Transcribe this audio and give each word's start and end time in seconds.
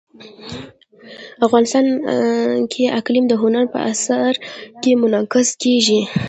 افغانستان 1.47 1.85
کې 2.71 2.83
اقلیم 2.99 3.25
د 3.29 3.33
هنر 3.43 3.65
په 3.73 3.79
اثار 3.91 4.33
کې 4.81 4.91
منعکس 5.01 5.49
کېږي. 5.63 5.99